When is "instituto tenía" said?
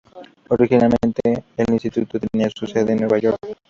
1.73-2.49